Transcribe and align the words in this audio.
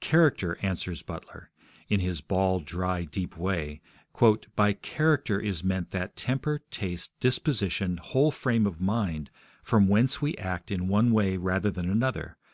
'Character,' 0.00 0.58
answers 0.60 1.00
Butler, 1.00 1.48
in 1.88 2.00
his 2.00 2.20
bald, 2.20 2.66
dry, 2.66 3.04
deep 3.04 3.38
way, 3.38 3.80
'by 4.54 4.74
character 4.74 5.40
is 5.40 5.64
meant 5.64 5.90
that 5.92 6.16
temper, 6.16 6.60
taste, 6.70 7.18
disposition, 7.18 7.96
whole 7.96 8.30
frame 8.30 8.66
of 8.66 8.78
mind 8.78 9.30
from 9.62 9.88
whence 9.88 10.20
we 10.20 10.36
act 10.36 10.70
in 10.70 10.86
one 10.86 11.12
way 11.12 11.38
rather 11.38 11.70
than 11.70 11.88
another 11.90 12.36